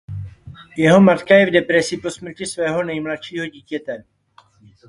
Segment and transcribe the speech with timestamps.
[0.77, 4.03] Jeho matka je v depresi po smrti svého nejmladšího dítěte.